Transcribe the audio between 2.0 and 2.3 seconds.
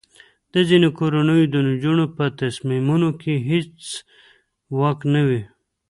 په